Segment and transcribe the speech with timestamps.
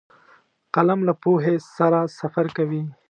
[0.73, 2.81] قلم له پوهې سره سفر کوي